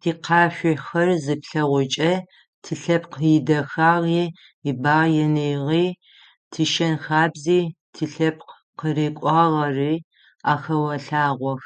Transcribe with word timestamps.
Тикъашъохэр 0.00 1.08
зыплъэгъукӏэ 1.24 2.12
тилъэпкъ 2.62 3.18
идэхагъи, 3.36 4.24
ибаиныгъи, 4.70 5.86
тишэн-хабзи, 6.52 7.60
тилъэпкъ 7.94 8.52
къырыкӏуагъэри 8.78 9.94
ахэолъагъох. 10.52 11.64